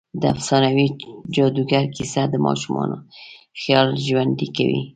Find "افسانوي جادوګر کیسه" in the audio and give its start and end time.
0.35-2.23